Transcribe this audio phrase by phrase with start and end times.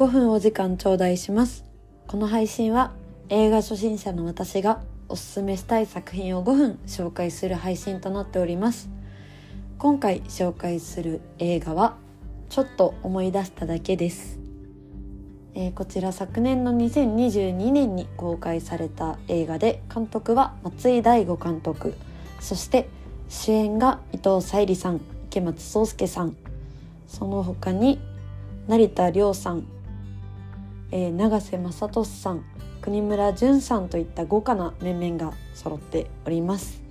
[0.00, 1.62] 5分お時間頂戴します。
[2.06, 2.94] この配信は
[3.28, 4.80] 映画初心者の私が
[5.10, 8.88] おすすめしたい作品を5分紹介する配信となっております。
[9.76, 11.98] 今回紹介する映画は
[12.48, 14.38] ちょっと思い出しただけです。
[15.52, 21.92] えー、こちら昨年の2022年に公開された映画で監督は松井大吾監督。
[22.40, 22.88] そして
[23.28, 26.34] 主演が伊藤沙莉さん池松壮亮さん。
[27.06, 28.00] その他に
[28.66, 29.66] 成田凌さん、
[30.92, 32.44] えー、永瀬正敏さん
[32.80, 36.82] 国村淳さんといった豪華な面々が揃っております、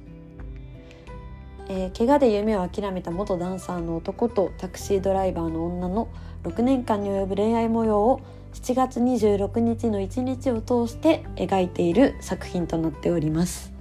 [1.67, 6.07] えー、怪我で夢を諦めた元ダンサーの男とタクシードライバーの女の
[6.43, 8.21] 6年間に及ぶ恋愛模様を
[8.53, 13.71] 7月26日の一日を通して描いている作品となっております、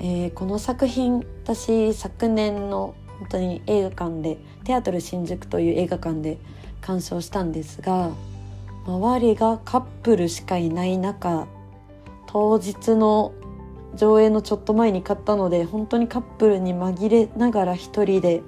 [0.00, 6.38] えー、この作品私昨年の本当に映画館でテアトル新宿という映画館で
[6.80, 8.10] 鑑賞したんですが
[8.86, 11.46] 周りがカップルしかいない中
[12.26, 13.32] 当日の
[13.94, 18.42] 上映のちょっと前に買ったので本当にカップルに紛れながら一人で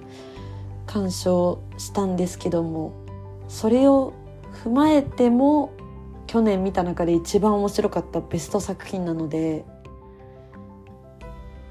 [0.87, 2.95] 鑑賞したんですけども
[3.49, 4.12] それを
[4.65, 5.73] 踏まえても
[6.27, 9.65] 去年見た中で一番面白かったベスト作品なので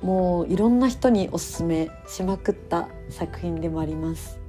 [0.02, 4.40] もういろんな人におすすめしまくった作品でもあります、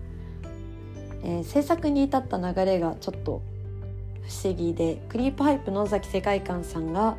[1.22, 3.42] えー、制作に至った流れがちょっと
[4.26, 7.16] 不思議でクリープハイプの尾崎世界観さんが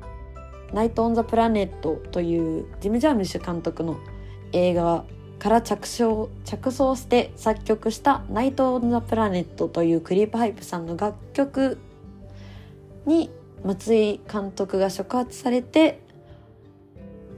[0.72, 3.96] 「ナイト・オン・ザ・プラネット」というジム・ジャームッシュ監督の
[4.52, 5.04] 映画
[5.38, 11.78] から着想着想して作曲した「ナイト・オン・ザ・プラネット」というクリープハイプさんの楽曲
[13.06, 13.30] に
[13.64, 16.00] 松井監督が触発されて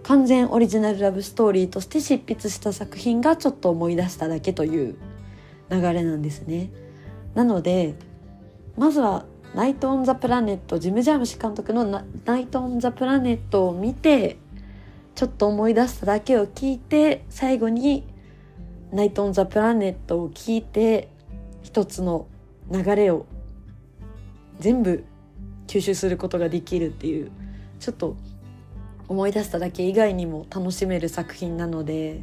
[0.02, 4.96] 完全オリジナルラブストーリーとして執筆した作品がちょっと思い出しただけという
[5.70, 6.70] 流れなんですね。
[7.34, 7.94] なので
[8.78, 11.84] まずは「ナイト・オン・ザ・プラネット」ジム・ジャームシ監督の
[12.24, 14.38] 「ナイト・オン・ザ・プラネット」を見て
[15.16, 18.04] ちょっと思い出しただけを聞いて最後に
[18.92, 21.08] 「ナイト・オン・ザ・プラネット」を聞いて
[21.62, 22.26] 一つの
[22.70, 23.26] 流れを
[24.60, 25.04] 全部
[25.66, 27.30] 吸収することができるっていう
[27.80, 28.16] ちょっと
[29.08, 32.20] 思い出しただけ以外にも楽しめる作品なので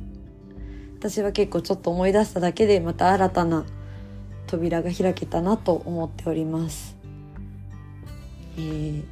[0.99, 3.65] 私は結構ちょっと思い出しただけでまた新たな
[4.47, 6.95] 扉が開けたなと思っております。
[8.57, 9.03] えー、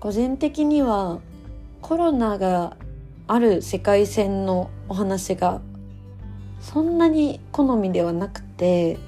[0.00, 1.20] 個人的には
[1.80, 2.76] コロナが
[3.26, 5.60] ある世界線のお話が
[6.60, 8.98] そんなに好みではなくて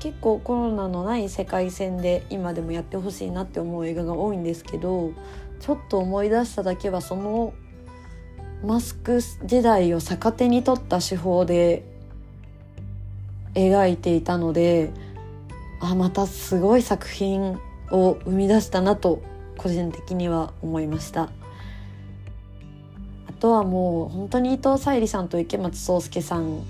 [0.00, 5.12] 結構コロナのない世界線で今でもやってほしいなって思う映画が多いんですけど
[5.60, 7.52] ちょっと思い出しただけはその
[8.64, 11.84] マスク時代を逆手に取った手法で
[13.54, 14.92] 描いていたので
[15.80, 17.58] あまたすごい作品
[17.90, 19.22] を生み出したなと
[19.56, 21.30] 個人的には思いました。
[23.28, 26.62] あとはもう本当に伊藤沙莉さんと池松壮亮さん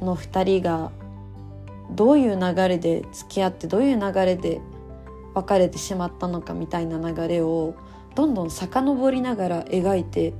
[0.00, 0.90] の2人が
[1.92, 4.60] どういう流れで付き合ってどういう流れで
[5.34, 7.74] 別れてしまったのかみたいな流れを
[8.14, 10.34] どんどん遡りながら描いて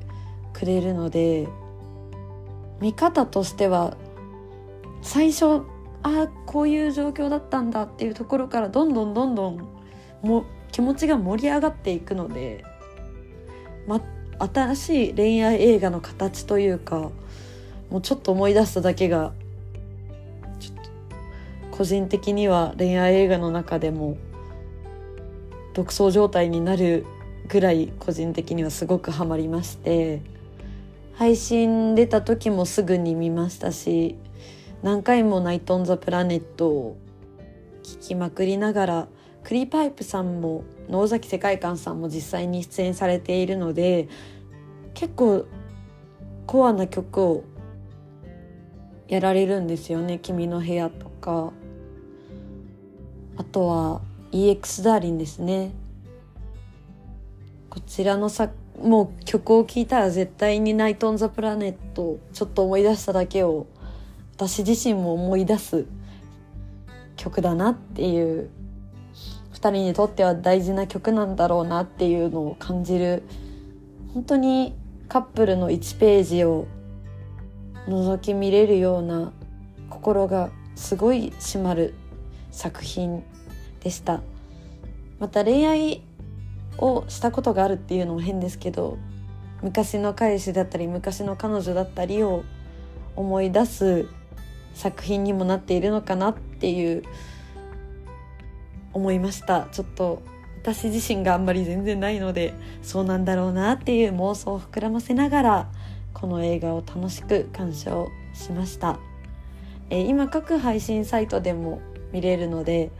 [0.52, 1.48] くれるので
[2.80, 3.96] 見方としては
[5.02, 5.62] 最初
[6.04, 9.68] ああこういう状況だったんだっていうところからどんどんどんどん
[10.22, 12.64] も気持ちが盛り上がっていくので、
[13.86, 14.00] ま、
[14.38, 17.10] 新しい恋愛映画の形というか
[17.90, 19.32] もうちょっと思い出しただけが
[21.70, 24.16] 個人的には恋愛映画の中でも
[25.74, 27.06] 独走状態になる
[27.48, 30.22] ぐらい個人的にはすごくハマりまして
[31.14, 34.16] 配信出た時もすぐに見ましたし
[34.82, 36.96] 何回も「ナイト・オン・ザ・プラネット」を
[37.82, 39.08] 聞きまくりながら
[39.44, 44.08] クリーパイプさんも野崎世界観さんも実際に出演されているので
[44.94, 45.46] 結構
[46.46, 47.44] コアな曲を
[49.08, 51.52] やられるんですよね「君の部屋」とか。
[53.36, 54.00] あとは
[54.30, 55.72] EX ダーリンですね。
[57.70, 58.50] こちらのさ
[58.82, 63.66] もう曲を聴いたら絶対に「ナイト・オン・ザ・プラネット」ちょっと思い出しただけを
[64.34, 65.86] 私自身も思い出す。
[67.16, 68.50] 曲だなっていう
[69.52, 73.22] 2人にとっては大事な曲なんだろうなっていうのを感じる。
[74.14, 74.74] 本当に
[75.08, 76.66] カップルの1ページを
[77.86, 79.32] 覗き見れるような
[79.90, 81.94] 心がすごい締まる
[82.50, 83.22] 作品
[83.80, 84.22] でした。
[85.18, 86.02] また恋愛
[86.78, 88.98] をしたことがあるっていうのも変ですけど
[89.62, 92.44] 昔の彼氏だったり昔の彼女だったりを
[93.14, 94.08] 思い出す
[94.74, 97.02] 作品にもなっているのかなっていう
[98.92, 99.68] 思いました。
[99.72, 100.22] ちょっと
[100.62, 105.70] 私自身があんまり全然ないのでそうなんだろうなっていう妄想を膨らませながら
[106.14, 109.00] この映画を楽しく鑑賞しました、
[109.90, 111.80] えー、今各配信サイトでも
[112.12, 112.92] 見れるので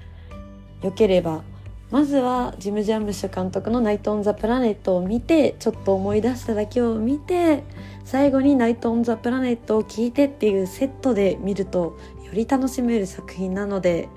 [0.82, 1.44] よければ
[1.92, 7.64] まずはジム・ジャンムシュ監督の「ナイト・オン・ザ・プラネット」を見てちょっと思い出しただけを見て
[8.04, 14.08] 最後に「ナイト・オン・ザ・プラネット」を聞いてっていうセットで見るとより楽しめる作品なので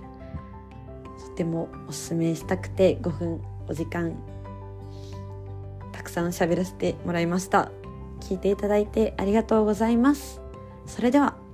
[1.19, 4.16] とてもおすすめしたくて5分お時間
[5.92, 7.72] たくさん喋らせてもらいました。
[8.22, 10.42] 聞いていただいてありがとうございます。
[10.86, 11.44] それでは。